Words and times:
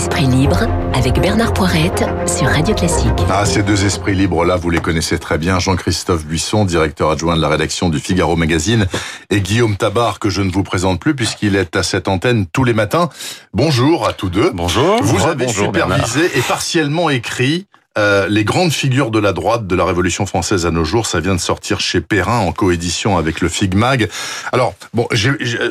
Esprit 0.00 0.24
libre 0.24 0.66
avec 0.94 1.20
Bernard 1.20 1.52
Poirette 1.52 2.06
sur 2.26 2.46
Radio 2.46 2.74
Classique. 2.74 3.12
Ah, 3.28 3.44
ces 3.44 3.62
deux 3.62 3.84
esprits 3.84 4.14
libres-là, 4.14 4.56
vous 4.56 4.70
les 4.70 4.78
connaissez 4.78 5.18
très 5.18 5.36
bien. 5.36 5.58
Jean-Christophe 5.58 6.24
Buisson, 6.24 6.64
directeur 6.64 7.10
adjoint 7.10 7.36
de 7.36 7.42
la 7.42 7.50
rédaction 7.50 7.90
du 7.90 8.00
Figaro 8.00 8.34
Magazine, 8.34 8.86
et 9.28 9.42
Guillaume 9.42 9.76
Tabar, 9.76 10.18
que 10.18 10.30
je 10.30 10.40
ne 10.40 10.50
vous 10.50 10.62
présente 10.62 11.00
plus 11.00 11.14
puisqu'il 11.14 11.54
est 11.54 11.76
à 11.76 11.82
cette 11.82 12.08
antenne 12.08 12.46
tous 12.46 12.64
les 12.64 12.72
matins. 12.72 13.10
Bonjour 13.52 14.08
à 14.08 14.14
tous 14.14 14.30
deux. 14.30 14.50
Bonjour. 14.54 15.02
Vous 15.02 15.26
avez 15.26 15.44
Bonjour, 15.44 15.66
supervisé 15.66 16.30
et 16.34 16.40
partiellement 16.40 17.10
écrit 17.10 17.66
euh, 17.98 18.28
les 18.28 18.44
grandes 18.44 18.72
figures 18.72 19.10
de 19.10 19.18
la 19.18 19.32
droite 19.32 19.66
de 19.66 19.74
la 19.74 19.84
Révolution 19.84 20.24
française 20.24 20.64
à 20.64 20.70
nos 20.70 20.84
jours, 20.84 21.06
ça 21.06 21.18
vient 21.18 21.34
de 21.34 21.40
sortir 21.40 21.80
chez 21.80 22.00
Perrin 22.00 22.38
en 22.38 22.52
coédition 22.52 23.18
avec 23.18 23.40
le 23.40 23.48
Figmag. 23.48 24.08
Alors 24.52 24.74
bon, 24.94 25.08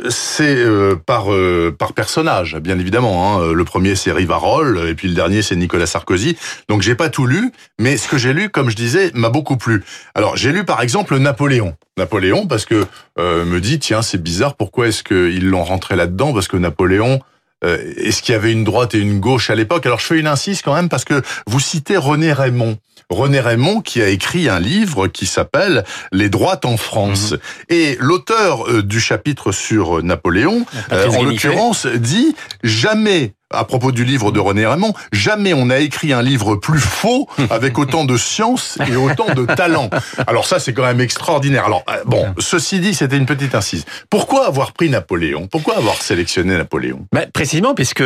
c'est 0.09 0.55
euh, 0.57 0.95
par 0.95 1.33
euh, 1.33 1.73
par 1.77 1.93
personnage, 1.93 2.57
bien 2.57 2.77
évidemment. 2.77 3.39
Hein. 3.39 3.53
Le 3.53 3.63
premier 3.63 3.95
c'est 3.95 4.11
Rivarol 4.11 4.85
et 4.89 4.95
puis 4.95 5.07
le 5.07 5.13
dernier 5.13 5.41
c'est 5.41 5.55
Nicolas 5.55 5.85
Sarkozy. 5.85 6.37
Donc 6.67 6.81
j'ai 6.81 6.95
pas 6.95 7.09
tout 7.09 7.25
lu, 7.25 7.53
mais 7.79 7.95
ce 7.95 8.09
que 8.09 8.17
j'ai 8.17 8.33
lu, 8.33 8.49
comme 8.49 8.69
je 8.69 8.75
disais, 8.75 9.11
m'a 9.13 9.29
beaucoup 9.29 9.55
plu. 9.55 9.83
Alors 10.13 10.35
j'ai 10.35 10.51
lu 10.51 10.65
par 10.65 10.81
exemple 10.81 11.17
Napoléon. 11.17 11.75
Napoléon 11.97 12.47
parce 12.47 12.65
que 12.65 12.85
euh, 13.17 13.45
me 13.45 13.61
dit 13.61 13.79
tiens 13.79 14.01
c'est 14.01 14.21
bizarre 14.21 14.55
pourquoi 14.55 14.87
est-ce 14.87 15.03
qu'ils 15.03 15.49
l'ont 15.49 15.63
rentré 15.63 15.95
là-dedans? 15.95 16.33
Parce 16.33 16.49
que 16.49 16.57
Napoléon 16.57 17.13
euh, 17.13 17.19
Est-ce 17.61 18.21
qu'il 18.21 18.33
y 18.33 18.35
avait 18.35 18.51
une 18.51 18.63
droite 18.63 18.95
et 18.95 18.99
une 18.99 19.19
gauche 19.19 19.49
à 19.49 19.55
l'époque? 19.55 19.85
Alors 19.85 19.99
je 19.99 20.05
fais 20.05 20.19
une 20.19 20.27
insiste 20.27 20.63
quand 20.63 20.73
même 20.73 20.89
parce 20.89 21.03
que 21.03 21.21
vous 21.45 21.59
citez 21.59 21.97
René 21.97 22.31
Raymond. 22.31 22.77
René 23.09 23.39
Raymond 23.39 23.81
qui 23.81 24.01
a 24.01 24.09
écrit 24.09 24.49
un 24.49 24.59
livre 24.59 25.07
qui 25.07 25.25
s'appelle 25.25 25.83
Les 26.11 26.29
droites 26.29 26.65
en 26.65 26.77
France. 26.77 27.33
Et 27.67 27.97
l'auteur 27.99 28.69
euh, 28.69 28.83
du 28.83 28.99
chapitre 28.99 29.51
sur 29.51 30.03
Napoléon, 30.03 30.65
euh, 30.91 31.05
Patrice 31.05 31.15
en 31.15 31.23
l'occurrence, 31.23 31.87
dit 31.87 32.35
jamais 32.63 33.33
à 33.51 33.63
propos 33.63 33.91
du 33.91 34.05
livre 34.05 34.31
de 34.31 34.39
René 34.39 34.65
Raymond, 34.65 34.93
jamais 35.11 35.53
on 35.53 35.69
a 35.69 35.79
écrit 35.79 36.13
un 36.13 36.21
livre 36.21 36.55
plus 36.55 36.79
faux 36.79 37.27
avec 37.49 37.77
autant 37.79 38.05
de 38.05 38.17
science 38.17 38.77
et 38.87 38.95
autant 38.95 39.33
de 39.33 39.45
talent. 39.45 39.89
Alors 40.27 40.45
ça, 40.45 40.59
c'est 40.59 40.73
quand 40.73 40.83
même 40.83 41.01
extraordinaire. 41.01 41.65
Alors 41.65 41.83
euh, 41.89 41.97
bon, 42.05 42.27
ceci 42.37 42.79
dit, 42.79 42.93
c'était 42.93 43.17
une 43.17 43.25
petite 43.25 43.55
incise. 43.55 43.85
Pourquoi 44.09 44.47
avoir 44.47 44.73
pris 44.73 44.89
Napoléon? 44.89 45.47
Pourquoi 45.47 45.77
avoir 45.77 46.01
sélectionné 46.01 46.57
Napoléon? 46.57 47.07
Bah, 47.11 47.25
précisément, 47.31 47.73
puisque 47.73 48.03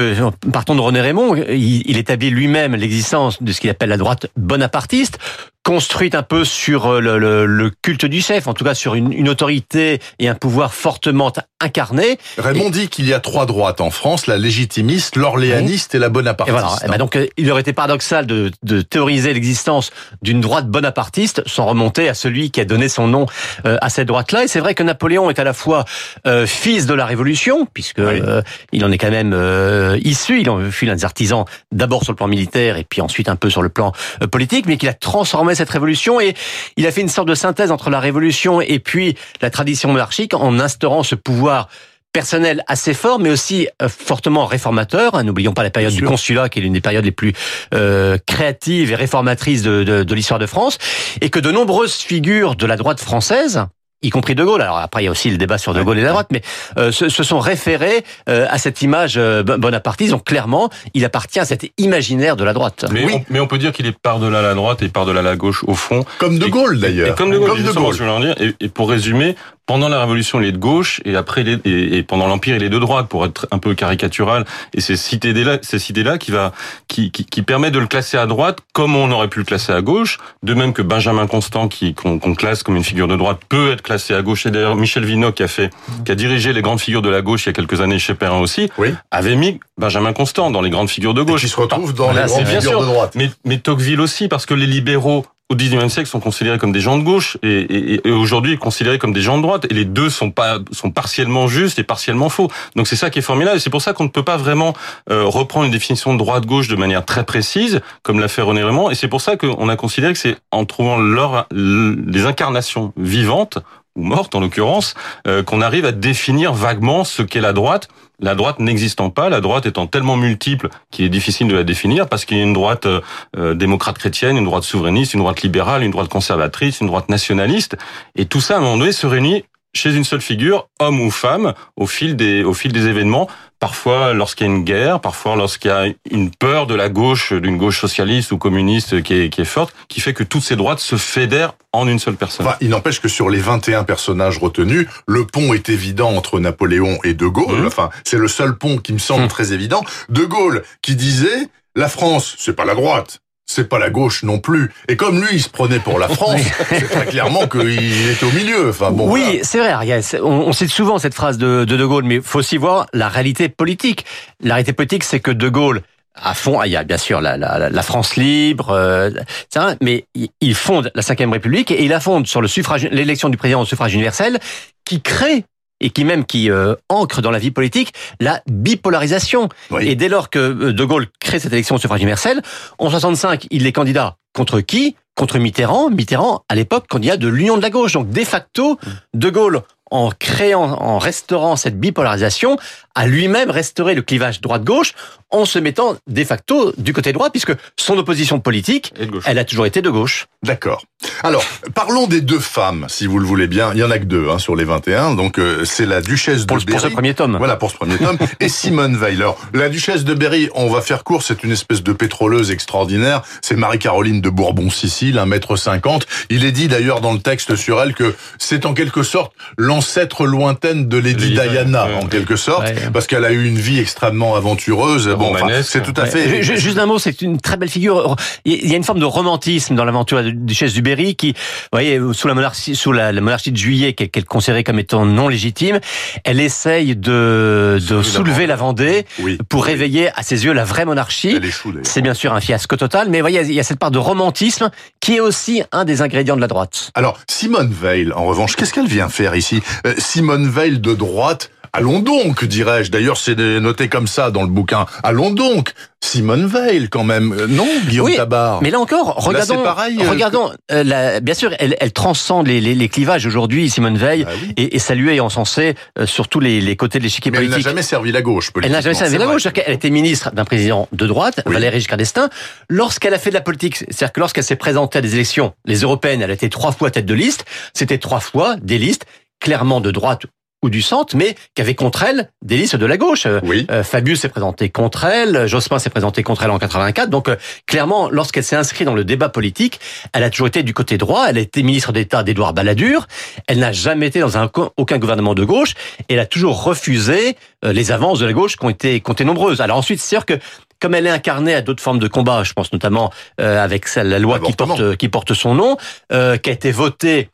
partons 0.51 0.75
de 0.75 0.81
René 0.81 1.01
Raymond, 1.01 1.35
il, 1.35 1.89
il 1.89 1.97
établit 1.97 2.29
lui-même 2.29 2.75
l'existence 2.75 3.41
de 3.41 3.51
ce 3.51 3.59
qu'il 3.59 3.69
appelle 3.69 3.89
la 3.89 3.97
droite 3.97 4.27
bonapartiste, 4.37 5.19
construite 5.63 6.13
un 6.15 6.23
peu 6.23 6.43
sur 6.45 6.87
euh, 6.87 6.99
le, 6.99 7.17
le- 7.17 7.45
le 7.45 7.71
culte 7.81 8.05
du 8.05 8.21
chef, 8.21 8.47
en 8.47 8.53
tout 8.53 8.63
cas 8.65 8.73
sur 8.73 8.95
une, 8.95 9.13
une 9.13 9.29
autorité 9.29 9.99
et 10.19 10.27
un 10.27 10.35
pouvoir 10.35 10.73
fortement 10.73 11.31
incarné. 11.61 12.17
Raymond 12.37 12.69
dit 12.69 12.89
qu'il 12.89 13.07
y 13.07 13.13
a 13.13 13.19
trois 13.21 13.45
droites 13.45 13.79
en 13.79 13.89
France, 13.89 14.27
la 14.27 14.37
légitimiste, 14.37 15.15
l'orléaniste 15.15 15.95
et 15.95 15.99
la 15.99 16.07
Et 16.07 16.09
bonapartiste. 16.09 16.57
voilà. 16.59 16.75
Et 16.85 16.87
ben 16.89 16.97
donc, 16.97 17.15
euh, 17.15 17.27
il 17.37 17.49
aurait 17.49 17.61
été 17.61 17.71
paradoxal 17.71 18.25
de, 18.27 18.51
de 18.63 18.81
théoriser 18.81 19.33
l'existence 19.33 19.91
d'une 20.21 20.41
droite 20.41 20.67
bonapartiste 20.67 21.41
sans 21.47 21.65
remonter 21.65 22.09
à 22.09 22.13
celui 22.13 22.51
qui 22.51 22.59
a 22.59 22.65
donné 22.65 22.89
son 22.89 23.07
nom 23.07 23.25
euh, 23.65 23.77
à 23.81 23.89
cette 23.89 24.09
droite-là. 24.09 24.43
Et 24.43 24.47
c'est 24.49 24.59
vrai 24.59 24.75
que 24.75 24.83
Napoléon 24.83 25.29
est 25.29 25.39
à 25.39 25.45
la 25.45 25.53
fois 25.53 25.85
euh, 26.27 26.45
fils 26.45 26.85
de 26.85 26.93
la 26.93 27.05
Révolution, 27.05 27.65
puisque 27.73 27.99
Oui. 27.99 28.21
euh, 28.21 28.41
il 28.73 28.83
en 28.83 28.91
est 28.91 28.97
quand 28.97 29.11
même 29.11 29.31
euh, 29.33 29.97
issu. 30.03 30.41
Il 30.41 30.49
en 30.49 30.69
fut 30.69 30.85
l'un 30.85 30.95
des 30.95 31.05
artisans, 31.05 31.45
d'abord 31.71 32.03
sur 32.03 32.11
le 32.11 32.17
plan 32.17 32.27
militaire 32.27 32.75
et 32.77 32.83
puis 32.83 32.99
ensuite 32.99 33.29
un 33.29 33.37
peu 33.37 33.49
sur 33.49 33.61
le 33.61 33.69
plan 33.69 33.93
politique, 34.29 34.65
mais 34.65 34.75
qu'il 34.75 34.89
a 34.89 34.93
transformé 34.93 35.52
cette 35.55 35.69
révolution 35.69 36.19
et 36.19 36.33
il 36.77 36.87
a 36.87 36.91
fait 36.91 37.01
une 37.01 37.09
sorte 37.09 37.27
de 37.27 37.35
synthèse 37.35 37.71
entre 37.71 37.89
la 37.89 37.99
révolution 37.99 38.61
et 38.61 38.79
puis 38.79 39.15
la 39.41 39.49
tradition 39.49 39.91
monarchique 39.91 40.33
en 40.33 40.59
instaurant 40.59 41.03
ce 41.03 41.15
pouvoir 41.15 41.69
personnel 42.13 42.63
assez 42.67 42.93
fort, 42.93 43.19
mais 43.19 43.31
aussi 43.31 43.67
euh, 43.81 43.89
fortement 43.89 44.45
réformateur. 44.45 45.15
Hein, 45.15 45.23
N'oublions 45.23 45.53
pas 45.53 45.63
la 45.63 45.71
période 45.71 45.93
du 45.93 46.03
consulat, 46.03 46.47
qui 46.47 46.59
est 46.59 46.61
l'une 46.61 46.73
des 46.73 46.81
périodes 46.81 47.03
les 47.03 47.11
plus 47.11 47.33
euh, 47.73 48.17
créatives 48.25 48.91
et 48.91 48.95
réformatrices 48.95 49.63
de, 49.63 49.83
de, 49.83 50.03
de 50.03 50.15
l'histoire 50.15 50.39
de 50.39 50.45
France, 50.45 50.77
et 51.21 51.29
que 51.29 51.39
de 51.39 51.51
nombreuses 51.51 51.95
figures 51.95 52.55
de 52.55 52.67
la 52.67 52.77
droite 52.77 52.99
française 52.99 53.65
y 54.03 54.09
compris 54.09 54.35
De 54.35 54.43
Gaulle. 54.43 54.61
Alors 54.61 54.77
après, 54.77 55.01
il 55.01 55.05
y 55.05 55.07
a 55.07 55.11
aussi 55.11 55.29
le 55.31 55.37
débat 55.37 55.57
sur 55.57 55.73
De 55.73 55.81
Gaulle 55.81 55.97
et 55.99 56.01
la 56.03 56.09
droite, 56.09 56.27
mais 56.31 56.41
euh, 56.77 56.91
se, 56.91 57.09
se 57.09 57.23
sont 57.23 57.39
référés 57.39 58.03
euh, 58.29 58.45
à 58.49 58.57
cette 58.57 58.81
image 58.81 59.15
euh, 59.17 59.43
bonapartiste. 59.43 60.11
Donc 60.11 60.25
clairement, 60.25 60.69
il 60.93 61.05
appartient 61.05 61.39
à 61.39 61.45
cet 61.45 61.65
imaginaire 61.77 62.35
de 62.35 62.43
la 62.43 62.53
droite. 62.53 62.85
Mais, 62.91 63.05
Oui. 63.05 63.13
on, 63.15 63.23
mais 63.29 63.39
on 63.39 63.47
peut 63.47 63.57
dire 63.57 63.71
qu'il 63.71 63.85
est 63.85 63.97
par-delà 63.97 64.41
la 64.41 64.53
droite 64.53 64.81
et 64.81 64.89
par-delà 64.89 65.21
la 65.21 65.35
gauche 65.35 65.63
au 65.65 65.73
fond. 65.73 66.05
Comme 66.19 66.37
De 66.39 66.47
Gaulle 66.47 66.77
Et 66.77 66.79
d'ailleurs. 66.81 67.15
comme 67.15 67.31
De 67.31 67.37
Gaulle, 67.37 67.49
Comme 67.49 67.63
De 67.63 67.71
Gaulle. 67.71 67.93
je 67.93 67.99
voulais 68.03 68.11
en 68.15 68.19
dire. 68.19 68.35
Et, 68.39 68.53
et 68.65 68.69
pour 68.69 68.89
résumer, 68.89 69.35
pendant 69.65 69.87
la 69.89 69.99
Révolution, 70.01 70.41
il 70.41 70.47
est 70.47 70.51
de 70.51 70.57
gauche, 70.57 71.01
et 71.05 71.15
après, 71.15 71.43
et, 71.43 71.97
et 71.97 72.03
pendant 72.03 72.27
l'Empire, 72.27 72.55
il 72.55 72.63
est 72.63 72.69
de 72.69 72.79
droite, 72.79 73.07
pour 73.07 73.25
être 73.25 73.47
un 73.51 73.59
peu 73.59 73.73
caricatural. 73.75 74.45
Et 74.73 74.81
c'est 74.81 74.95
cette 74.97 75.13
idée-là, 75.25 75.57
idée-là 75.89 76.17
qui 76.17 76.31
va, 76.31 76.51
qui, 76.87 77.11
qui, 77.11 77.25
qui 77.25 77.41
permet 77.43 77.71
de 77.71 77.79
le 77.79 77.87
classer 77.87 78.17
à 78.17 78.25
droite, 78.25 78.59
comme 78.73 78.95
on 78.95 79.09
aurait 79.11 79.29
pu 79.29 79.39
le 79.39 79.45
classer 79.45 79.71
à 79.71 79.81
gauche. 79.81 80.17
De 80.43 80.53
même 80.53 80.73
que 80.73 80.81
Benjamin 80.81 81.27
Constant, 81.27 81.67
qui 81.67 81.93
qu'on 81.93 82.19
classe 82.35 82.63
comme 82.63 82.75
une 82.75 82.83
figure 82.83 83.07
de 83.07 83.15
droite, 83.15 83.39
peut 83.47 83.71
être 83.71 83.81
classé 83.81 84.13
à 84.13 84.21
gauche. 84.21 84.45
Et 84.45 84.51
d'ailleurs, 84.51 84.75
Michel 84.75 85.05
Vinot, 85.05 85.31
qui 85.31 85.43
a 85.43 85.47
fait, 85.47 85.69
qui 86.05 86.11
a 86.11 86.15
dirigé 86.15 86.51
les 86.53 86.61
grandes 86.61 86.79
figures 86.81 87.01
de 87.01 87.09
la 87.09 87.21
gauche 87.21 87.45
il 87.45 87.47
y 87.47 87.49
a 87.51 87.53
quelques 87.53 87.79
années 87.81 87.99
chez 87.99 88.13
Perrin 88.15 88.39
aussi, 88.39 88.69
Oui. 88.77 88.93
avait 89.11 89.35
mis 89.35 89.59
Benjamin 89.77 90.13
Constant 90.13 90.51
dans 90.51 90.61
les 90.61 90.69
grandes 90.69 90.89
figures 90.89 91.13
de 91.13 91.21
Et 91.21 91.25
gauche. 91.25 91.41
qui 91.41 91.47
se 91.49 91.55
retrouve 91.59 91.93
dans 91.93 92.05
Voilà, 92.05 92.23
les 92.23 92.27
grandes 92.27 92.43
bien 92.43 92.59
figures 92.59 92.71
sûr. 92.71 92.81
de 92.81 92.85
droite. 92.85 93.13
Mais, 93.15 93.31
mais 93.45 93.57
Tocqueville 93.59 94.01
aussi, 94.01 94.27
parce 94.27 94.45
que 94.45 94.53
les 94.53 94.67
libéraux 94.67 95.25
au 95.49 95.55
XIXe 95.55 95.91
siècle 95.91 96.09
sont 96.09 96.19
considérés 96.19 96.57
comme 96.57 96.71
des 96.71 96.79
gens 96.79 96.97
de 96.97 97.03
gauche 97.03 97.37
et, 97.43 97.49
et, 97.49 98.07
et 98.07 98.11
aujourd'hui 98.11 98.57
considérés 98.57 98.97
comme 98.97 99.13
des 99.13 99.21
gens 99.21 99.37
de 99.37 99.43
droite. 99.43 99.65
Et 99.69 99.73
les 99.73 99.85
deux 99.85 100.09
sont 100.09 100.31
pas 100.31 100.59
sont 100.71 100.89
partiellement 100.89 101.47
justes 101.47 101.79
et 101.79 101.83
partiellement 101.83 102.29
faux. 102.29 102.49
Donc 102.75 102.87
c'est 102.87 102.95
ça 102.95 103.09
qui 103.09 103.19
est 103.19 103.23
formidable. 103.23 103.57
Et 103.57 103.59
c'est 103.59 103.69
pour 103.69 103.81
ça 103.81 103.93
qu'on 103.93 104.05
ne 104.05 104.09
peut 104.09 104.23
pas 104.23 104.37
vraiment 104.37 104.73
euh, 105.11 105.25
reprendre 105.25 105.65
une 105.65 105.71
définition 105.71 106.13
de 106.13 106.17
droite-gauche 106.17 106.67
de 106.67 106.75
manière 106.75 107.05
très 107.05 107.23
précise, 107.23 107.81
comme 108.01 108.19
l'a 108.19 108.27
fait 108.27 108.41
René 108.41 108.63
Raymond. 108.63 108.89
Et 108.89 108.95
c'est 108.95 109.07
pour 109.07 109.21
ça 109.21 109.35
qu'on 109.37 109.69
a 109.69 109.75
considéré 109.75 110.13
que 110.13 110.19
c'est 110.19 110.37
en 110.51 110.65
trouvant 110.65 110.97
leur, 110.97 111.47
les 111.51 112.25
incarnations 112.25 112.93
vivantes 112.97 113.59
ou 113.95 114.03
mortes 114.03 114.33
en 114.33 114.39
l'occurrence, 114.39 114.95
euh, 115.27 115.43
qu'on 115.43 115.61
arrive 115.61 115.85
à 115.85 115.91
définir 115.91 116.53
vaguement 116.53 117.03
ce 117.03 117.21
qu'est 117.21 117.41
la 117.41 117.53
droite. 117.53 117.89
La 118.19 118.35
droite 118.35 118.59
n'existant 118.59 119.09
pas, 119.09 119.29
la 119.29 119.41
droite 119.41 119.65
étant 119.65 119.87
tellement 119.87 120.15
multiple 120.15 120.69
qu'il 120.91 121.03
est 121.03 121.09
difficile 121.09 121.47
de 121.47 121.55
la 121.55 121.63
définir 121.63 122.07
parce 122.07 122.25
qu'il 122.25 122.37
y 122.37 122.39
a 122.39 122.43
une 122.43 122.53
droite 122.53 122.85
euh, 122.85 123.01
euh, 123.37 123.53
démocrate 123.55 123.97
chrétienne, 123.97 124.37
une 124.37 124.45
droite 124.45 124.63
souverainiste, 124.63 125.13
une 125.13 125.21
droite 125.21 125.41
libérale, 125.41 125.83
une 125.83 125.91
droite 125.91 126.09
conservatrice, 126.09 126.79
une 126.81 126.87
droite 126.87 127.09
nationaliste, 127.09 127.75
et 128.15 128.25
tout 128.25 128.39
ça 128.41 128.55
à 128.55 128.57
un 128.57 128.61
moment 128.61 128.77
donné 128.77 128.91
se 128.91 129.07
réunit 129.07 129.43
chez 129.73 129.95
une 129.95 130.03
seule 130.03 130.21
figure, 130.21 130.67
homme 130.79 131.01
ou 131.01 131.09
femme, 131.11 131.53
au 131.75 131.87
fil 131.87 132.15
des 132.15 132.43
au 132.43 132.53
fil 132.53 132.71
des 132.71 132.87
événements. 132.87 133.27
Parfois, 133.59 134.13
lorsqu'il 134.13 134.45
y 134.45 134.49
a 134.49 134.53
une 134.53 134.63
guerre, 134.65 134.99
parfois 134.99 135.35
lorsqu'il 135.37 135.69
y 135.69 135.73
a 135.73 135.85
une 136.11 136.31
peur 136.31 136.67
de 136.67 136.75
la 136.75 136.89
gauche, 136.89 137.31
d'une 137.31 137.57
gauche 137.57 137.79
socialiste 137.79 138.33
ou 138.33 138.37
communiste 138.37 139.01
qui 139.03 139.13
est, 139.13 139.29
qui 139.29 139.39
est 139.41 139.45
forte, 139.45 139.73
qui 139.87 140.01
fait 140.01 140.13
que 140.13 140.23
toutes 140.23 140.41
ces 140.43 140.57
droites 140.57 140.79
se 140.79 140.97
fédèrent 140.97 141.53
en 141.71 141.87
une 141.87 141.97
seule 141.97 142.15
personne. 142.17 142.45
Enfin, 142.45 142.57
il 142.59 142.69
n'empêche 142.69 142.99
que 142.99 143.07
sur 143.07 143.29
les 143.29 143.39
21 143.39 143.85
personnages 143.85 144.37
retenus, 144.37 144.87
le 145.07 145.25
pont 145.25 145.53
est 145.53 145.69
évident 145.69 146.09
entre 146.13 146.39
Napoléon 146.41 146.99
et 147.05 147.13
De 147.13 147.25
Gaulle. 147.25 147.61
Mhm. 147.61 147.67
Enfin, 147.67 147.89
c'est 148.03 148.17
le 148.17 148.27
seul 148.27 148.57
pont 148.57 148.77
qui 148.77 148.91
me 148.91 148.99
semble 148.99 149.23
Mhm. 149.23 149.27
très 149.29 149.53
évident. 149.53 149.83
De 150.09 150.25
Gaulle 150.25 150.63
qui 150.81 150.95
disait 150.97 151.47
la 151.75 151.87
France, 151.87 152.35
c'est 152.37 152.55
pas 152.55 152.65
la 152.65 152.75
droite. 152.75 153.19
C'est 153.45 153.67
pas 153.67 153.77
la 153.79 153.89
gauche 153.89 154.23
non 154.23 154.39
plus. 154.39 154.71
Et 154.87 154.95
comme 154.95 155.19
lui, 155.21 155.27
il 155.33 155.41
se 155.41 155.49
prenait 155.49 155.79
pour 155.79 155.99
la 155.99 156.07
France, 156.09 156.41
c'est 156.69 156.89
très 156.89 157.05
clairement 157.05 157.47
qu'il 157.47 158.09
était 158.09 158.25
au 158.25 158.31
milieu. 158.31 158.69
Enfin 158.69 158.91
bon. 158.91 159.11
oui, 159.11 159.21
voilà. 159.23 159.43
c'est 159.43 159.59
vrai. 159.59 160.19
On, 160.21 160.53
cite 160.53 160.69
souvent 160.69 160.97
cette 160.97 161.13
phrase 161.13 161.37
de, 161.37 161.65
de 161.65 161.75
De 161.77 161.85
Gaulle, 161.85 162.05
mais 162.05 162.15
il 162.15 162.21
faut 162.21 162.39
aussi 162.39 162.57
voir 162.57 162.87
la 162.93 163.09
réalité 163.09 163.49
politique. 163.49 164.05
La 164.41 164.55
réalité 164.55 164.73
politique, 164.73 165.03
c'est 165.03 165.19
que 165.19 165.31
De 165.31 165.49
Gaulle, 165.49 165.81
à 166.15 166.33
fond, 166.33 166.61
il 166.63 166.71
y 166.71 166.77
a 166.77 166.83
bien 166.83 166.97
sûr 166.97 167.21
la, 167.21 167.37
la, 167.37 167.69
la 167.69 167.83
France 167.83 168.15
libre, 168.15 168.69
euh, 168.69 169.09
ça, 169.53 169.75
mais 169.81 170.05
il- 170.15 170.29
il 170.41 170.55
fonde 170.55 170.91
la 170.95 171.01
Ve 171.01 171.31
République 171.31 171.71
et 171.71 171.83
il 171.83 171.89
la 171.89 171.99
fonde 171.99 172.27
sur 172.27 172.39
le 172.41 172.47
suffrage, 172.47 172.87
l'élection 172.91 173.29
du 173.29 173.37
président 173.37 173.61
au 173.61 173.65
suffrage 173.65 173.93
universel, 173.93 174.39
qui 174.85 175.01
crée 175.01 175.43
et 175.83 175.91
qui 175.91 176.05
même 176.05 176.25
qui 176.25 176.49
euh, 176.49 176.73
ancre 176.89 177.21
dans 177.21 177.29
la 177.29 177.37
vie 177.37 177.51
politique 177.51 177.93
la 178.19 178.41
bipolarisation. 178.49 179.49
Oui. 179.69 179.87
Et 179.87 179.95
dès 179.95 180.09
lors 180.09 180.31
que 180.31 180.39
euh, 180.39 180.73
De 180.73 180.83
Gaulle 180.83 181.07
crée 181.19 181.39
cette 181.39 181.53
élection 181.53 181.75
au 181.75 181.77
suffrage 181.77 182.01
universel, 182.01 182.41
en 182.79 182.89
65, 182.89 183.47
il 183.51 183.67
est 183.67 183.71
candidat 183.71 184.15
contre 184.33 184.61
qui? 184.61 184.95
Contre 185.15 185.37
Mitterrand. 185.37 185.91
Mitterrand, 185.91 186.43
à 186.49 186.55
l'époque, 186.55 186.87
candidat 186.87 187.17
de 187.17 187.27
l'Union 187.27 187.57
de 187.57 187.61
la 187.61 187.69
gauche. 187.69 187.93
Donc, 187.93 188.09
de 188.09 188.23
facto, 188.23 188.79
De 189.13 189.29
Gaulle, 189.29 189.61
en 189.91 190.09
créant, 190.09 190.63
en 190.63 190.97
restaurant 190.97 191.55
cette 191.55 191.79
bipolarisation, 191.79 192.57
a 192.95 193.07
lui-même 193.07 193.49
restauré 193.49 193.95
le 193.95 194.01
clivage 194.01 194.39
droite-gauche 194.41 194.93
en 195.31 195.45
se 195.45 195.57
mettant 195.57 195.95
de 196.07 196.23
facto 196.23 196.73
du 196.77 196.93
côté 196.93 197.11
droit, 197.11 197.31
puisque 197.31 197.53
son 197.79 197.97
opposition 197.97 198.39
politique, 198.39 198.93
elle 199.25 199.39
a 199.39 199.45
toujours 199.45 199.65
été 199.65 199.81
de 199.81 199.89
gauche. 199.89 200.27
D'accord. 200.43 200.83
Alors, 201.23 201.43
parlons 201.73 202.05
des 202.05 202.21
deux 202.21 202.39
femmes, 202.39 202.85
si 202.89 203.07
vous 203.07 203.17
le 203.17 203.25
voulez 203.25 203.47
bien. 203.47 203.71
Il 203.73 203.79
y 203.79 203.83
en 203.83 203.89
a 203.89 203.97
que 203.97 204.03
deux 204.05 204.29
hein, 204.29 204.37
sur 204.37 204.55
les 204.55 204.63
21. 204.63 205.15
Donc, 205.15 205.39
euh, 205.39 205.65
c'est 205.65 205.87
la 205.87 206.01
duchesse 206.01 206.45
Pour, 206.45 206.57
de 206.57 206.61
le- 206.65 206.71
pour 206.71 206.79
ce 206.79 206.83
Berry. 206.85 206.93
premier 206.93 207.13
tome. 207.15 207.37
Voilà 207.37 207.55
pour 207.55 207.71
ce 207.71 207.77
premier 207.77 207.97
tome. 207.97 208.17
Et 208.39 208.47
Simone. 208.47 209.03
Alors, 209.03 209.39
la 209.53 209.69
duchesse 209.69 210.03
de 210.03 210.13
Berry, 210.13 210.49
on 210.53 210.69
va 210.69 210.81
faire 210.81 211.03
court, 211.03 211.23
c'est 211.23 211.43
une 211.43 211.51
espèce 211.51 211.81
de 211.81 211.93
pétroleuse 211.93 212.51
extraordinaire. 212.51 213.23
C'est 213.41 213.55
Marie-Caroline 213.55 214.21
de 214.21 214.29
Bourbon-Sicile, 214.29 215.17
un 215.17 215.25
mètre 215.25 215.55
cinquante. 215.55 216.05
Il 216.29 216.45
est 216.45 216.51
dit 216.51 216.67
d'ailleurs 216.67 217.01
dans 217.01 217.13
le 217.13 217.19
texte 217.19 217.55
sur 217.55 217.81
elle 217.81 217.95
que 217.95 218.13
c'est 218.37 218.65
en 218.67 218.73
quelque 218.75 219.01
sorte 219.03 219.33
l'ancêtre 219.57 220.25
lointaine 220.27 220.87
de 220.87 220.97
Lady 220.97 221.31
Lady 221.31 221.39
Di- 221.41 221.49
Diana, 221.49 221.87
en 222.01 222.05
quelque 222.07 222.35
sorte. 222.35 222.67
Ouais. 222.67 222.75
Parce 222.91 223.07
qu'elle 223.07 223.25
a 223.25 223.31
eu 223.31 223.45
une 223.45 223.57
vie 223.57 223.79
extrêmement 223.79 224.35
aventureuse. 224.35 225.07
Bon, 225.17 225.33
enfin, 225.33 225.47
c'est 225.63 225.81
tout 225.83 225.93
à 225.95 226.05
fait. 226.05 226.41
Ju- 226.43 226.57
Juste 226.57 226.77
un 226.77 226.85
mot, 226.85 226.99
c'est 226.99 227.21
une 227.21 227.39
très 227.39 227.57
belle 227.57 227.69
figure. 227.69 228.15
Il 228.45 228.67
y 228.69 228.73
a 228.73 228.77
une 228.77 228.83
forme 228.83 228.99
de 228.99 229.05
romantisme 229.05 229.75
dans 229.75 229.85
l'aventure 229.85 230.19
de 230.19 230.27
la 230.29 230.31
duchesse 230.31 230.73
du 230.73 230.81
Berry 230.81 231.15
qui, 231.15 231.31
vous 231.33 231.37
voyez, 231.71 231.99
sous 232.13 232.27
la 232.27 232.33
monarchie, 232.33 232.75
sous 232.75 232.91
la, 232.91 233.11
la 233.11 233.21
monarchie 233.21 233.51
de 233.51 233.57
Juillet, 233.57 233.93
qu'elle 233.93 234.25
considérait 234.25 234.63
comme 234.63 234.79
étant 234.79 235.05
non 235.05 235.27
légitime, 235.27 235.79
elle 236.23 236.39
essaye 236.39 236.95
de, 236.95 237.79
de 237.87 238.01
Soulever 238.01 238.47
la 238.47 238.55
Vendée 238.55 239.05
Oui. 239.19 239.37
pour 239.49 239.65
réveiller 239.65 240.09
à 240.15 240.23
ses 240.23 240.45
yeux 240.45 240.53
la 240.53 240.63
vraie 240.63 240.85
monarchie. 240.85 241.39
D'ailleurs. 241.39 241.53
C'est 241.83 242.01
bien 242.01 242.13
sûr 242.13 242.33
un 242.33 242.41
fiasco 242.41 242.75
total, 242.75 243.09
mais 243.09 243.19
vous 243.19 243.23
voyez, 243.23 243.41
il 243.41 243.53
y 243.53 243.59
a 243.59 243.63
cette 243.63 243.79
part 243.79 243.91
de 243.91 243.99
romantisme 243.99 244.69
qui 244.99 245.15
est 245.15 245.19
aussi 245.19 245.63
un 245.71 245.85
des 245.85 246.01
ingrédients 246.01 246.35
de 246.35 246.41
la 246.41 246.47
droite. 246.47 246.91
Alors, 246.95 247.19
Simone 247.29 247.71
Veil, 247.73 248.11
en 248.13 248.25
revanche, 248.25 248.55
qu'est-ce 248.55 248.73
qu'elle 248.73 248.87
vient 248.87 249.09
faire 249.09 249.35
ici? 249.35 249.61
Euh, 249.85 249.93
Simone 249.97 250.49
Veil 250.49 250.79
de 250.79 250.93
droite 250.93 251.49
Allons 251.75 252.01
donc, 252.01 252.45
dirais-je. 252.45 252.91
D'ailleurs, 252.91 253.17
c'est 253.17 253.35
noté 253.35 253.89
comme 253.89 254.05
ça 254.05 254.29
dans 254.29 254.43
le 254.43 254.47
bouquin. 254.47 254.85
Allons 255.01 255.31
donc. 255.31 255.71
Simone 256.01 256.45
Veil, 256.45 256.87
quand 256.87 257.03
même. 257.03 257.33
Euh, 257.33 257.47
Non, 257.47 257.65
Guillaume 257.87 258.05
Oui, 258.05 258.15
Tabar. 258.15 258.61
Mais 258.61 258.69
là 258.69 258.79
encore, 258.79 259.15
regardons, 259.15 259.55
c'est 259.57 259.63
pareil, 259.63 259.97
euh, 259.99 260.07
regardons. 260.09 260.51
euh, 260.71 260.83
la- 260.83 261.19
bien 261.19 261.33
sûr, 261.33 261.51
elle, 261.57 261.75
elle 261.79 261.91
transcende 261.91 262.45
les, 262.45 262.61
les, 262.61 262.75
les 262.75 262.89
clivages 262.89 263.25
aujourd'hui, 263.25 263.71
Simone 263.71 263.97
Veil, 263.97 264.23
Ah 264.27 264.31
oui. 264.59 264.79
saluée 264.79 265.15
et 265.15 265.19
encensée 265.19 265.73
euh, 265.97 266.05
sur 266.05 266.27
tous 266.27 266.39
les, 266.39 266.61
les 266.61 266.75
côtés 266.75 266.99
de 266.99 267.03
l'échiquier 267.05 267.31
Mais 267.31 267.37
elle 267.39 267.45
n'a 267.45 267.49
politique. 267.51 267.69
jamais 267.71 267.81
servi 267.81 268.11
la 268.11 268.21
gauche, 268.21 268.51
Elle 268.61 268.71
n'a 268.71 268.81
jamais 268.81 268.93
servi 268.93 269.17
la 269.17 269.25
gauche. 269.25 269.47
qu'elle 269.51 269.73
était 269.73 269.89
ministre 269.89 270.29
d'un 270.31 270.45
président 270.45 270.87
de 270.91 271.07
droite, 271.07 271.41
Oui. 271.47 271.53
Valéry 271.53 271.79
Giscard 271.79 271.97
d'Estaing, 271.97 272.29
lorsqu'elle 272.69 273.15
a 273.15 273.19
fait 273.19 273.29
de 273.31 273.35
la 273.35 273.41
politique. 273.41 273.77
C'est-à-dire 273.77 274.11
que 274.11 274.19
lorsqu'elle 274.19 274.43
s'est 274.43 274.57
présentée 274.57 274.99
à 274.99 275.01
des 275.01 275.15
élections, 275.15 275.53
les 275.65 275.77
européennes, 275.81 276.21
elle 276.21 276.29
a 276.29 276.35
été 276.35 276.49
trois 276.49 276.71
fois 276.73 276.91
tête 276.91 277.07
de 277.07 277.13
liste. 277.15 277.45
C'était 277.73 277.97
trois 277.97 278.19
fois 278.19 278.57
des 278.61 278.77
listes 278.77 279.05
clairement 279.39 279.81
de 279.81 279.89
droite 279.89 280.23
ou 280.63 280.69
du 280.69 280.81
centre, 280.81 281.15
mais 281.15 281.35
qui 281.55 281.61
avaient 281.61 281.75
contre 281.75 282.03
elle 282.03 282.29
des 282.41 282.57
listes 282.57 282.75
de 282.75 282.85
la 282.85 282.97
gauche. 282.97 283.25
Euh, 283.25 283.39
Oui. 283.43 283.67
euh, 283.69 283.83
Fabius 283.83 284.21
s'est 284.21 284.29
présenté 284.29 284.69
contre 284.69 285.03
elle, 285.05 285.45
Jospin 285.47 285.77
s'est 285.77 285.89
présenté 285.89 286.23
contre 286.23 286.43
elle 286.43 286.51
en 286.51 286.57
84. 286.59 287.09
Donc 287.09 287.29
euh, 287.29 287.35
clairement, 287.67 288.09
lorsqu'elle 288.09 288.43
s'est 288.43 288.55
inscrite 288.55 288.85
dans 288.85 288.95
le 288.95 289.03
débat 289.03 289.29
politique, 289.29 289.79
elle 290.13 290.23
a 290.23 290.29
toujours 290.29 290.47
été 290.47 290.63
du 290.63 290.73
côté 290.73 290.97
droit. 290.97 291.25
Elle 291.29 291.37
a 291.37 291.41
été 291.41 291.61
ministre 291.63 291.91
d'État 291.91 292.23
d'Édouard 292.23 292.53
Balladur. 292.53 293.07
Elle 293.47 293.59
n'a 293.59 293.71
jamais 293.71 294.07
été 294.07 294.19
dans 294.21 294.37
un, 294.37 294.49
aucun 294.77 294.97
gouvernement 294.97 295.35
de 295.35 295.43
gauche. 295.43 295.73
Et 296.09 296.13
elle 296.13 296.19
a 296.19 296.25
toujours 296.25 296.63
refusé 296.63 297.35
euh, 297.65 297.73
les 297.73 297.91
avances 297.91 298.19
de 298.19 298.25
la 298.25 298.33
gauche 298.33 298.55
qui 298.57 298.65
ont 298.65 298.69
été, 298.69 298.99
qui 299.01 299.09
ont 299.09 299.13
été 299.13 299.25
nombreuses. 299.25 299.59
Alors 299.61 299.77
ensuite, 299.77 299.99
c'est 299.99 300.15
sûr 300.15 300.25
que 300.25 300.33
comme 300.79 300.95
elle 300.95 301.07
est 301.07 301.11
incarnée 301.11 301.53
à 301.55 301.61
d'autres 301.61 301.81
formes 301.81 301.99
de 301.99 302.07
combat, 302.09 302.43
je 302.43 302.51
pense 302.53 302.73
notamment 302.73 303.09
euh, 303.39 303.63
avec 303.63 303.87
celle- 303.87 304.09
la 304.09 304.19
loi 304.19 304.39
qui 304.39 304.51
porte, 304.53 304.97
qui 304.97 305.07
porte 305.09 305.33
son 305.33 305.55
nom, 305.55 305.77
euh, 306.11 306.35
qui 306.37 306.49
a 306.49 306.53
été 306.53 306.71
votée 306.71 307.29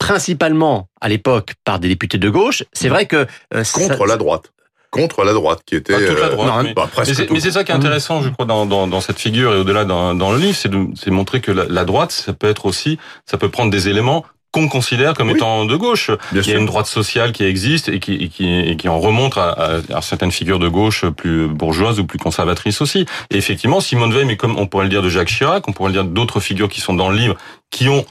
principalement 0.00 0.88
à 1.00 1.08
l'époque 1.08 1.52
par 1.64 1.78
des 1.78 1.86
députés 1.86 2.18
de 2.18 2.28
gauche, 2.28 2.64
c'est 2.72 2.88
vrai 2.88 3.06
que 3.06 3.26
euh, 3.54 3.62
Contre 3.72 3.96
ça- 3.98 4.06
la 4.06 4.16
droite. 4.16 4.50
Contre 4.90 5.22
la 5.22 5.32
droite, 5.32 5.60
qui 5.64 5.76
était... 5.76 5.92
Pas 5.92 6.00
toute 6.00 6.18
la 6.18 6.24
euh, 6.26 6.30
droite, 6.30 6.48
non, 6.48 6.62
mais- 6.64 6.74
bah, 6.74 6.88
presque 6.90 7.16
Mais 7.30 7.38
c'est- 7.38 7.52
ça 7.52 7.62
qui 7.62 7.70
est 7.70 7.74
intéressant, 7.76 8.22
je 8.22 8.28
crois, 8.30 8.44
dans, 8.44 8.66
dans, 8.66 8.88
dans 8.88 9.00
cette 9.00 9.20
figure 9.20 9.54
et 9.54 9.58
au-delà 9.58 9.84
dans, 9.84 10.14
dans 10.16 10.32
le 10.32 10.38
livre, 10.38 10.56
c'est 10.56 10.68
de 10.68 10.84
c'est 10.96 11.10
de 11.10 11.14
montrer 11.14 11.40
que 11.40 11.52
la, 11.52 11.66
la 11.68 11.84
droite, 11.84 12.10
ça 12.10 12.32
peut 12.32 12.48
être 12.48 12.66
aussi, 12.66 12.98
ça 13.24 13.38
peut 13.38 13.50
prendre 13.50 13.70
des 13.70 13.88
éléments 13.88 14.24
qu'on 14.50 14.66
considère 14.68 15.14
comme 15.14 15.28
Oui. 15.28 15.34
étant 15.36 15.64
de 15.64 15.76
gauche. 15.76 16.08
Bien 16.10 16.18
Il 16.32 16.36
y 16.38 16.40
a 16.40 16.42
sûr. 16.42 16.58
une 16.58 16.66
droite 16.66 16.86
sociale 16.86 17.30
qui 17.30 17.44
existe 17.44 17.88
et 17.88 18.00
qui, 18.00 18.14
et 18.14 18.28
qui, 18.28 18.52
et 18.52 18.76
qui 18.76 18.88
en 18.88 18.98
remonte 18.98 19.36
à, 19.38 19.50
à- 19.50 19.96
à 19.98 20.02
certaines 20.02 20.32
figures 20.32 20.58
de 20.58 20.66
gauche 20.66 21.04
plus 21.10 21.46
bourgeoises 21.46 22.00
ou 22.00 22.04
plus 22.04 22.18
conservatrices 22.18 22.80
aussi. 22.80 23.06
Et 23.30 23.36
effectivement, 23.36 23.80
Simone 23.80 24.12
Veil, 24.12 24.24
mais 24.24 24.36
comme 24.36 24.58
on 24.58 24.66
pourrait 24.66 24.86
le 24.86 24.90
dire 24.90 25.02
de 25.02 25.08
Jacques 25.08 25.28
Chirac, 25.28 25.68
on 25.68 25.72
pourrait 25.72 25.90
le 25.92 26.02
dire 26.02 26.04
d'autres 26.04 26.40
figures 26.40 26.68
qui 26.68 26.80
sont 26.80 26.94
dans 26.94 27.10
le 27.10 27.16
livre, 27.16 27.36
qui 27.70 27.88
ont 27.88 28.04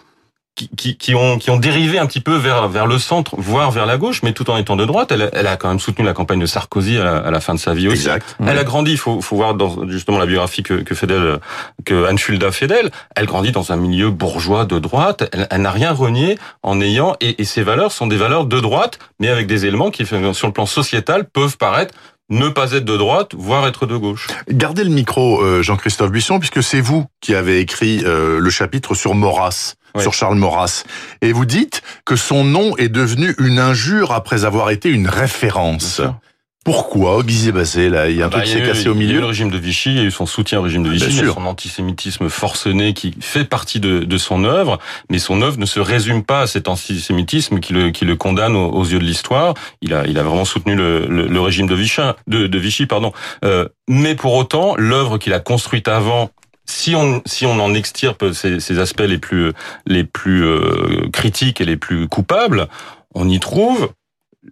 qui, 0.60 0.70
qui, 0.76 0.98
qui 0.98 1.16
ont 1.16 1.38
qui 1.38 1.50
ont 1.52 1.58
dérivé 1.58 2.00
un 2.00 2.06
petit 2.06 2.20
peu 2.20 2.36
vers 2.36 2.68
vers 2.68 2.86
le 2.86 2.98
centre, 2.98 3.36
voire 3.38 3.72
vers 3.72 3.86
la 3.86 3.98
gauche, 3.98 4.22
mais 4.24 4.34
tout 4.34 4.50
en 4.50 4.58
étant 4.58 4.76
de 4.76 4.84
droite. 4.86 5.12
Elle, 5.14 5.22
a- 5.22 5.30
elle 5.32 5.48
a 5.48 5.56
quand 5.56 5.70
même 5.70 5.80
soutenu 5.80 6.04
la 6.04 6.14
campagne 6.14 6.40
de 6.40 6.46
Sarkozy 6.46 6.98
à 6.98 7.04
la, 7.04 7.18
à 7.18 7.32
la 7.32 7.40
fin 7.40 7.54
de 7.54 7.60
sa 7.60 7.74
vie 7.74 7.88
aussi. 7.88 7.98
Exact. 8.08 8.36
Elle 8.46 8.58
a 8.58 8.64
grandi, 8.66 8.92
il 8.92 8.98
faut, 8.98 9.22
faut 9.22 9.38
voir 9.38 9.54
dans 9.54 9.88
justement 9.88 10.18
la 10.18 10.26
biographie 10.26 10.62
que, 10.64 10.74
que 10.76 10.96
Fedel, 10.96 11.40
que 11.86 12.06
Anne 12.06 12.18
Fulda 12.20 12.52
fait 12.52 12.68
d'elle. 12.68 12.92
Elle 13.16 13.26
grandit 13.26 13.52
dans 13.52 13.72
un 13.72 13.78
milieu 13.78 14.10
bourgeois 14.10 14.66
de 14.66 14.80
droite. 14.80 15.30
Elle, 15.32 15.48
elle 15.50 15.62
n'a 15.62 15.72
rien 15.72 15.92
renié 15.94 16.38
en 16.64 16.82
ayant, 16.82 17.16
et, 17.22 17.42
et 17.42 17.46
ses 17.46 17.64
valeurs 17.64 17.92
sont 17.92 18.08
des 18.08 18.18
valeurs 18.18 18.46
de 18.46 18.60
droite, 18.60 19.00
mais 19.20 19.30
avec 19.30 19.48
des 19.48 19.66
éléments 19.66 19.92
qui, 19.92 20.06
sur 20.06 20.48
le 20.48 20.54
plan 20.54 20.66
sociétal, 20.66 21.26
peuvent 21.26 21.58
paraître 21.58 21.94
ne 22.32 22.48
pas 22.50 22.74
être 22.74 22.86
de 22.86 22.96
droite, 22.96 23.32
voire 23.36 23.66
être 23.66 23.88
de 23.88 23.96
gauche. 23.96 24.28
Gardez 24.50 24.84
le 24.84 24.92
micro, 24.92 25.42
euh, 25.42 25.64
Jean-Christophe 25.64 26.12
Buisson, 26.12 26.38
puisque 26.38 26.62
c'est 26.62 26.80
vous 26.80 27.06
qui 27.22 27.34
avez 27.34 27.60
écrit 27.60 28.04
euh, 28.06 28.38
le 28.40 28.50
chapitre 28.52 28.94
sur 28.94 29.16
Maurras, 29.16 29.74
Sur 29.98 30.14
Charles 30.14 30.38
Maurras. 30.38 30.84
Et 31.22 31.32
vous 31.32 31.46
dites 31.46 31.82
que 32.06 32.16
son 32.16 32.44
nom 32.44 32.76
est 32.78 32.90
devenu 32.90 33.36
une 33.40 33.60
injure 33.60 34.12
après 34.12 34.46
avoir 34.46 34.70
été 34.70 34.90
une 34.90 35.08
référence. 35.08 36.02
Pourquoi, 36.66 37.24
Guy 37.24 37.52
Basset, 37.54 37.90
là 37.90 38.10
Il 38.10 38.18
y 38.18 38.22
a 38.22 38.26
un 38.26 38.28
Bah, 38.30 38.40
truc 38.42 38.46
qui 38.46 38.52
s'est 38.52 38.60
eu- 38.60 38.68
cassé 38.68 38.90
au 38.90 38.94
Il 38.94 38.98
y 38.98 39.02
a 39.02 39.04
eu 39.04 39.08
milieu 39.08 39.20
le 39.22 39.26
régime 39.28 39.50
de 39.50 39.58
Vichy, 39.58 39.92
il 39.92 39.96
y 39.96 40.00
a 40.02 40.04
eu 40.04 40.12
son 40.12 40.26
soutien 40.26 40.60
au 40.60 40.62
régime 40.62 40.84
de 40.84 40.90
Bien 40.90 41.06
Vichy, 41.08 41.12
il 41.12 41.16
y 41.16 41.20
a 41.22 41.24
sûr. 41.24 41.34
son 41.36 41.46
antisémitisme 41.46 42.30
forcené 42.30 42.94
qui 42.94 43.16
fait 43.22 43.46
partie 43.46 43.80
de, 43.80 44.00
de 44.04 44.18
son 44.18 44.44
œuvre, 44.44 44.78
mais 45.10 45.20
son 45.20 45.42
œuvre 45.42 45.58
ne 45.58 45.66
se 45.66 45.80
résume 45.80 46.24
pas 46.24 46.42
à 46.42 46.48
cet 46.48 46.68
antisémitisme 46.68 47.60
qui 47.62 47.72
le, 47.74 47.90
qui 47.92 48.04
le 48.06 48.16
condamne 48.18 48.56
aux, 48.56 48.70
aux 48.72 48.84
yeux 48.86 49.00
de 49.00 49.06
l'histoire. 49.06 49.54
Il 49.82 49.94
a, 49.94 50.06
il 50.06 50.20
a 50.20 50.24
vraiment 50.24 50.46
soutenu 50.46 50.76
le, 50.76 51.08
le, 51.08 51.28
le 51.28 51.42
régime 51.42 51.66
de 51.66 51.76
Vichy, 51.76 52.02
de, 52.28 52.46
de 52.46 52.60
Vichy 52.60 52.86
pardon. 52.86 53.14
Euh, 53.46 53.68
mais 53.88 54.14
pour 54.16 54.34
autant, 54.36 54.76
l'œuvre 54.78 55.18
qu'il 55.18 55.34
a 55.34 55.40
construite 55.40 55.88
avant 55.88 56.30
si 56.70 56.96
on 56.96 57.22
si 57.26 57.46
on 57.46 57.60
en 57.60 57.74
extirpe 57.74 58.32
ces, 58.32 58.80
aspects 58.80 59.02
les 59.02 59.18
plus 59.18 59.54
les 59.88 60.04
plus 60.04 60.46
euh, 60.46 61.10
critiques 61.12 61.62
et 61.62 61.66
les 61.66 61.78
plus 61.78 62.08
coupables, 62.08 62.68
on 63.16 63.28
y 63.28 63.40
trouve 63.40 63.90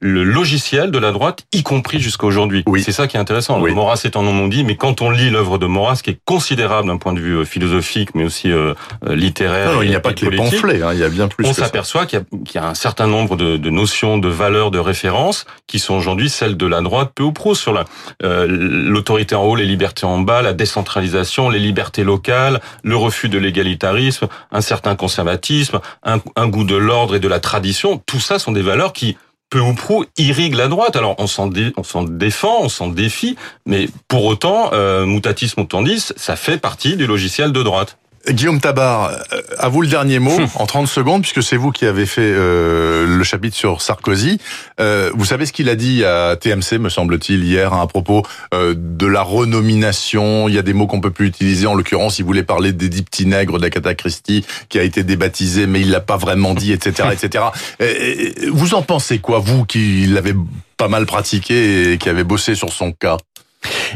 le 0.01 0.24
logiciel 0.25 0.92
de 0.92 1.00
la 1.00 1.12
droite, 1.13 1.45
y 1.54 1.63
compris 1.63 2.00
jusqu'à 2.01 2.28
aujourd'hui. 2.28 2.62
Oui. 2.68 2.84
C'est 2.84 2.92
ça 2.92 3.07
qui 3.07 3.16
est 3.16 3.19
intéressant. 3.19 3.62
Oui. 3.62 3.74
Maurras 3.74 4.01
est 4.04 4.18
un 4.18 4.22
nom 4.22 4.34
non 4.34 4.48
dit, 4.50 4.66
mais 4.66 4.75
quand 4.75 5.01
on 5.01 5.10
lit 5.10 5.30
l'œuvre 5.30 5.57
de 5.57 5.66
Maurras, 5.66 6.01
qui 6.04 6.10
est 6.10 6.19
considérable 6.25 6.89
d'un 6.89 6.98
point 6.98 7.13
de 7.13 7.22
vue 7.22 7.38
euh, 7.38 7.45
philosophique, 7.45 8.10
mais 8.13 8.25
aussi 8.25 8.51
euh, 8.51 8.74
euh, 9.07 9.16
littéraire, 9.16 9.69
Non, 9.69 9.75
non, 9.78 9.81
il 9.84 9.89
n'y 9.89 9.95
a 9.95 10.01
pas 10.01 10.13
que 10.13 10.25
les 10.25 10.36
pamphlets, 10.36 10.81
hein, 10.81 10.89
il 10.94 11.00
y 11.00 11.04
a 11.04 11.10
bien 11.10 11.30
plus 11.30 11.45
on 11.45 11.54
s'aperçoit 11.54 12.06
qu'il 12.06 12.19
y, 12.19 12.22
a- 12.22 12.25
qu'il 12.45 12.56
y 12.56 12.63
a 12.63 12.68
un 12.68 12.74
certain 12.74 13.07
nombre 13.07 13.38
de, 13.38 13.56
de 13.56 13.69
notions, 13.69 14.18
de 14.18 14.28
valeurs, 14.28 14.72
de 14.72 14.80
références 14.80 15.45
qui 15.68 15.80
sont 15.80 15.94
aujourd'hui 15.95 16.30
celles 16.30 16.57
de 16.57 16.66
la 16.68 16.81
droite 16.81 17.12
peu 17.16 17.24
ou 17.24 17.31
prou 17.31 17.56
sur 17.56 17.72
la 17.72 17.86
euh, 18.24 18.45
l'autorité 18.50 19.36
en 19.36 19.44
haut, 19.45 19.56
les 19.56 19.66
libertés 19.66 20.06
en 20.06 20.19
bas, 20.19 20.42
la 20.42 20.54
décentralisation, 20.54 21.50
les 21.50 21.60
libertés 21.60 22.04
locales, 22.04 22.60
le 22.83 22.98
refus 22.98 23.30
de 23.30 23.38
l'égalitarisme, 23.38 24.28
un 24.51 24.62
certain 24.62 24.95
conservatisme, 24.95 25.80
un, 26.04 26.19
un 26.36 26.48
goût 26.48 26.66
de 26.66 26.75
l'ordre 26.75 27.16
et 27.16 27.19
de 27.19 27.28
la 27.28 27.40
tradition. 27.40 28.01
Tout 28.06 28.19
ça 28.19 28.38
sont 28.38 28.51
des 28.51 28.62
valeurs 28.62 28.92
qui 28.94 29.18
peu 29.49 29.59
ou 29.59 29.73
prou 29.73 30.05
irriguent 30.17 30.55
la 30.55 30.67
droite. 30.67 30.95
Alors 30.95 31.15
on 31.19 31.27
s'en 31.27 31.47
dé- 31.47 31.73
on 31.77 31.83
s'en 31.83 32.03
défend, 32.03 32.61
on 32.61 32.69
s'en 32.69 32.88
défie, 32.88 33.35
mais 33.65 33.88
pour 34.07 34.25
autant, 34.25 34.71
euh, 34.73 35.05
mutatis 35.05 35.53
mutandis, 35.57 36.11
ça 36.16 36.35
fait 36.35 36.57
partie 36.57 36.95
du 36.97 37.07
logiciel 37.07 37.51
de 37.51 37.63
droite. 37.63 37.97
Guillaume 38.30 38.60
Tabar, 38.60 39.12
euh, 39.34 39.42
à 39.57 39.69
vous 39.69 39.81
le 39.81 39.88
dernier 39.88 40.19
mot, 40.19 40.36
en 40.56 40.66
30 40.66 40.88
secondes, 40.88 41.22
puisque 41.22 41.42
c'est 41.44 41.56
vous 41.57 41.72
qui 41.72 41.86
avez 41.86 42.06
fait 42.06 42.22
euh, 42.24 43.06
le 43.07 43.24
chapitre 43.24 43.56
sur 43.56 43.81
Sarkozy. 43.81 44.40
Euh, 44.80 45.12
vous 45.16 45.26
savez 45.26 45.46
ce 45.46 45.54
qu'il 45.54 45.69
a 45.69 45.76
dit 45.76 46.04
à 46.04 46.36
TMC, 46.36 46.78
me 46.80 46.90
semble-t-il, 46.90 47.44
hier, 47.44 47.74
à 47.74 47.88
propos 47.88 48.24
euh, 48.54 48.74
de 48.78 49.06
la 49.07 49.22
renomination. 49.22 50.48
Il 50.50 50.56
y 50.56 50.57
a 50.57 50.62
des 50.62 50.74
mots 50.74 50.88
qu'on 50.88 51.02
peut 51.02 51.12
plus 51.12 51.28
utiliser. 51.28 51.68
En 51.68 51.76
l'occurrence, 51.76 52.19
il 52.19 52.26
voulait 52.26 52.44
parler 52.44 52.74
des 52.74 52.90
petits 53.02 53.26
nègres 53.26 53.60
d'Agatha 53.60 53.96
Christie, 53.96 54.46
qui 54.69 54.80
a 54.80 54.84
été 54.84 55.04
débaptisé, 55.04 55.68
mais 55.68 55.81
il 55.81 55.92
l'a 55.92 56.02
pas 56.02 56.18
vraiment 56.18 56.54
dit, 56.54 56.72
etc., 56.74 57.10
etc. 57.12 57.46
Et- 57.80 58.44
et 58.44 58.50
Vous 58.50 58.74
en 58.74 58.81
pensez 58.81 59.19
quoi, 59.19 59.40
vous 59.40 59.66
qui 59.66 60.06
l'avez 60.07 60.34
pas 60.78 60.88
mal 60.88 61.06
pratiqué 61.06 61.94
et 61.94 61.98
qui 61.98 62.10
avez 62.10 62.24
bossé 62.24 62.56
sur 62.56 62.72
son 62.74 62.92
cas? 62.92 63.18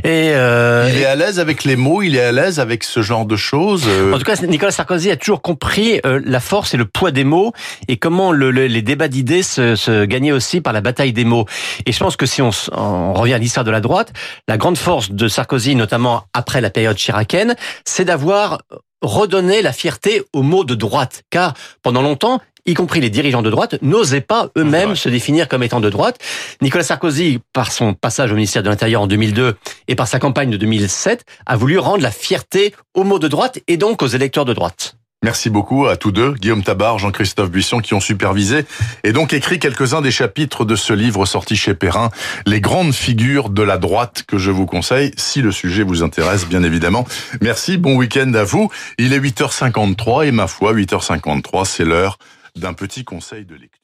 Et, 0.03 0.31
euh, 0.33 0.89
Il 0.93 0.99
est 1.01 1.05
à 1.05 1.15
l'aise 1.15 1.39
avec 1.39 1.63
les 1.63 1.75
mots, 1.75 2.01
il 2.01 2.15
est 2.15 2.21
à 2.21 2.31
l'aise 2.31 2.59
avec 2.59 2.83
ce 2.83 3.01
genre 3.01 3.25
de 3.25 3.35
choses. 3.35 3.83
euh, 3.87 4.13
En 4.13 4.17
tout 4.17 4.23
cas, 4.23 4.35
Nicolas 4.47 4.71
Sarkozy 4.71 5.11
a 5.11 5.17
toujours 5.17 5.41
compris 5.41 5.99
euh, 6.05 6.19
la 6.25 6.39
force 6.39 6.73
et 6.73 6.77
le 6.77 6.85
poids 6.85 7.11
des 7.11 7.23
mots 7.23 7.53
et 7.87 7.97
comment 7.97 8.31
le- 8.31 8.51
le- 8.51 8.67
les 8.67 8.81
débats 8.81 9.07
d'idées 9.07 9.43
se, 9.43 9.75
se 9.75 10.05
gagnaient 10.05 10.31
aussi 10.31 10.61
par 10.61 10.73
la 10.73 10.81
bataille 10.81 11.13
des 11.13 11.25
mots. 11.25 11.45
Et 11.85 11.91
je 11.91 11.99
pense 11.99 12.15
que 12.15 12.25
si 12.25 12.41
on, 12.41 12.51
on 12.73 13.13
revient 13.13 13.33
à 13.33 13.37
l'histoire 13.37 13.63
de 13.65 13.71
la 13.71 13.81
droite, 13.81 14.11
la 14.47 14.57
grande 14.57 14.77
force 14.77 15.11
de 15.11 15.27
Sarkozy, 15.27 15.75
notamment 15.75 16.23
après 16.33 16.61
la 16.61 16.69
période 16.69 16.95
chiracienne, 16.97 17.55
c'est 17.85 18.05
d'avoir 18.05 18.61
redonné 19.03 19.61
la 19.63 19.73
fierté 19.73 20.21
aux 20.31 20.43
mots 20.43 20.63
de 20.63 20.75
droite. 20.75 21.23
Car 21.31 21.53
pendant 21.81 22.01
longtemps, 22.03 22.39
y 22.65 22.73
compris 22.73 23.01
les 23.01 23.09
dirigeants 23.09 23.41
de 23.41 23.49
droite, 23.49 23.75
n'osaient 23.81 24.21
pas 24.21 24.49
eux-mêmes 24.57 24.95
se 24.95 25.09
définir 25.09 25.47
comme 25.47 25.63
étant 25.63 25.79
de 25.79 25.89
droite. 25.89 26.17
Nicolas 26.61 26.83
Sarkozy, 26.83 27.39
par 27.53 27.71
son 27.71 27.93
passage 27.93 28.31
au 28.31 28.35
ministère 28.35 28.63
de 28.63 28.69
l'Intérieur 28.69 29.01
en 29.01 29.07
2002 29.07 29.55
et 29.87 29.95
par 29.95 30.07
sa 30.07 30.19
campagne 30.19 30.49
de 30.49 30.57
2007, 30.57 31.25
a 31.45 31.55
voulu 31.55 31.77
rendre 31.77 32.03
la 32.03 32.11
fierté 32.11 32.73
aux 32.93 33.03
mots 33.03 33.19
de 33.19 33.27
droite 33.27 33.59
et 33.67 33.77
donc 33.77 34.01
aux 34.01 34.07
électeurs 34.07 34.45
de 34.45 34.53
droite. 34.53 34.95
Merci 35.23 35.51
beaucoup 35.51 35.85
à 35.85 35.97
tous 35.97 36.11
deux, 36.11 36.33
Guillaume 36.33 36.63
Tabar, 36.63 36.97
Jean-Christophe 36.97 37.51
Buisson, 37.51 37.77
qui 37.77 37.93
ont 37.93 37.99
supervisé 37.99 38.65
et 39.03 39.13
donc 39.13 39.33
écrit 39.33 39.59
quelques-uns 39.59 40.01
des 40.01 40.09
chapitres 40.09 40.65
de 40.65 40.75
ce 40.75 40.93
livre 40.93 41.27
sorti 41.27 41.55
chez 41.55 41.75
Perrin, 41.75 42.09
Les 42.47 42.59
grandes 42.59 42.91
figures 42.91 43.51
de 43.51 43.61
la 43.61 43.77
droite, 43.77 44.23
que 44.27 44.39
je 44.39 44.49
vous 44.49 44.65
conseille, 44.65 45.11
si 45.17 45.43
le 45.43 45.51
sujet 45.51 45.83
vous 45.83 46.01
intéresse, 46.01 46.47
bien 46.47 46.63
évidemment. 46.63 47.05
Merci, 47.39 47.77
bon 47.77 47.97
week-end 47.97 48.33
à 48.33 48.43
vous. 48.43 48.71
Il 48.97 49.13
est 49.13 49.19
8h53 49.19 50.25
et 50.25 50.31
ma 50.31 50.47
foi, 50.47 50.73
8h53, 50.73 51.65
c'est 51.65 51.85
l'heure 51.85 52.17
d'un 52.55 52.73
petit 52.73 53.03
conseil 53.03 53.45
de 53.45 53.55
lecture. 53.55 53.80